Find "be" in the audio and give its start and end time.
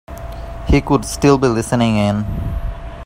1.37-1.47